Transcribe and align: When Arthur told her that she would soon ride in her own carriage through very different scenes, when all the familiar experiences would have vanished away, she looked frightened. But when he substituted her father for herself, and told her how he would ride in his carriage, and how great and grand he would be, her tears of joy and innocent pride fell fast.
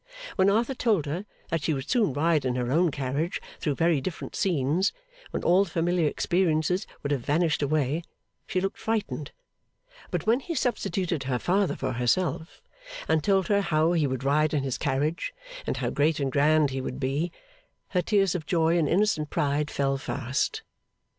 When 0.35 0.49
Arthur 0.49 0.73
told 0.73 1.05
her 1.05 1.27
that 1.49 1.61
she 1.61 1.75
would 1.75 1.87
soon 1.87 2.13
ride 2.13 2.43
in 2.43 2.55
her 2.55 2.71
own 2.71 2.89
carriage 2.89 3.39
through 3.59 3.75
very 3.75 4.01
different 4.01 4.35
scenes, 4.35 4.91
when 5.29 5.43
all 5.43 5.63
the 5.63 5.69
familiar 5.69 6.07
experiences 6.07 6.87
would 7.03 7.11
have 7.11 7.21
vanished 7.23 7.61
away, 7.61 8.01
she 8.47 8.59
looked 8.59 8.79
frightened. 8.79 9.29
But 10.09 10.25
when 10.25 10.39
he 10.39 10.55
substituted 10.55 11.25
her 11.25 11.37
father 11.37 11.75
for 11.75 11.91
herself, 11.93 12.63
and 13.07 13.23
told 13.23 13.47
her 13.49 13.61
how 13.61 13.91
he 13.91 14.07
would 14.07 14.23
ride 14.23 14.55
in 14.55 14.63
his 14.63 14.79
carriage, 14.79 15.35
and 15.67 15.77
how 15.77 15.91
great 15.91 16.19
and 16.19 16.31
grand 16.31 16.71
he 16.71 16.81
would 16.81 16.99
be, 16.99 17.31
her 17.89 18.01
tears 18.01 18.33
of 18.33 18.47
joy 18.47 18.79
and 18.79 18.89
innocent 18.89 19.29
pride 19.29 19.69
fell 19.69 19.97
fast. 19.99 20.63